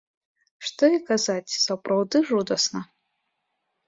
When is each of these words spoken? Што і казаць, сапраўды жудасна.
Што 0.69 0.87
і 0.97 1.01
казаць, 1.09 1.55
сапраўды 1.65 2.17
жудасна. 2.31 2.81